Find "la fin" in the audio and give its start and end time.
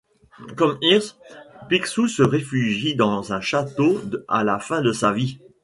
4.43-4.81